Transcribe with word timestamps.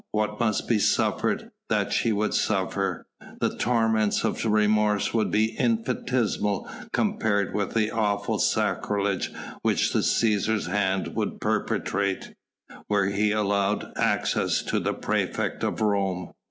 What 0.11 0.39
must 0.39 0.67
be 0.67 0.79
suffered, 0.79 1.51
that 1.69 1.93
she 1.93 2.11
would 2.11 2.33
suffer: 2.33 3.05
the 3.39 3.55
torments 3.55 4.23
of 4.23 4.43
remorse 4.43 5.13
would 5.13 5.29
be 5.29 5.51
infinitesimal 5.59 6.67
compared 6.91 7.53
with 7.53 7.75
the 7.75 7.91
awful 7.91 8.39
sacrilege 8.39 9.31
which 9.61 9.93
the 9.93 9.99
Cæsar's 9.99 10.65
hand 10.65 11.09
would 11.15 11.39
perpetrate, 11.39 12.33
were 12.89 13.09
he 13.09 13.31
allowed 13.31 13.93
access 13.95 14.63
to 14.63 14.79
the 14.79 14.95
praefect 14.95 15.63
of 15.63 15.81
Rome. 15.81 16.31